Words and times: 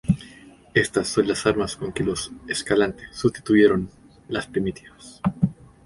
Estas 0.73 1.09
son 1.09 1.27
las 1.27 1.45
armas 1.45 1.75
con 1.75 1.93
que 1.93 2.03
los 2.03 2.31
Escalante 2.47 3.03
sustituyeron 3.11 3.87
las 4.29 4.47
primitivas. 4.47 5.21